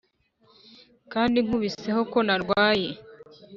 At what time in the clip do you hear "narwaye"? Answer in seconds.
2.27-2.89